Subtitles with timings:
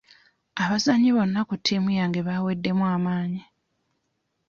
[0.63, 3.41] Abazanyi bonna ku tiimu yange baaweddemu amaanyi.